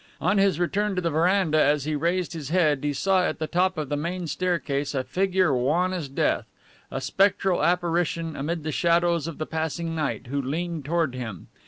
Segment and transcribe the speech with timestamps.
[0.19, 3.45] On his return to the veranda, as he raised his head, he saw at the
[3.45, 6.47] top of the main staircase a figure wan as death,
[6.89, 11.49] a spectral apparition amid the shadows of the passing night, who leaned toward him.